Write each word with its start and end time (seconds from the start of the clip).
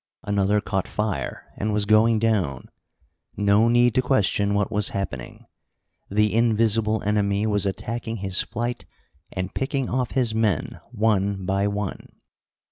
Another 0.23 0.59
caught 0.59 0.87
fire 0.87 1.53
and 1.57 1.71
was 1.73 1.85
going 1.85 2.17
down. 2.17 2.71
No 3.37 3.67
need 3.69 3.93
to 3.93 4.01
question 4.01 4.55
what 4.55 4.71
was 4.71 4.89
happening. 4.97 5.45
The 6.09 6.33
invisible 6.33 7.03
enemy 7.03 7.45
was 7.45 7.67
attacking 7.67 8.17
his 8.17 8.41
flight 8.41 8.85
and 9.31 9.53
picking 9.53 9.91
off 9.91 10.09
his 10.17 10.33
men 10.33 10.79
one 10.91 11.45
by 11.45 11.67
one! 11.67 12.15